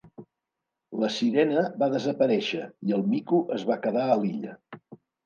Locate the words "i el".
2.87-3.05